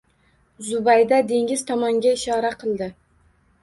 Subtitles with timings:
[0.69, 2.93] Zubayda dengiz tomonga ishora qildi